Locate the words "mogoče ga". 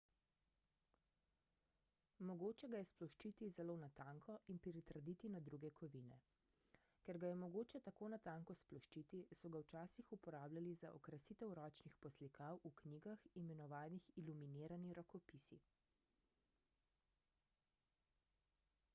2.29-2.79